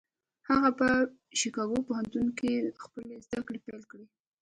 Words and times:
هغه 0.49 0.69
په 0.79 0.87
شيکاګو 1.39 1.85
پوهنتون 1.87 2.25
کې 2.37 2.51
خپلې 2.83 3.15
زدهکړې 3.25 3.59
پيل 3.65 3.81
کړې. 3.91 4.05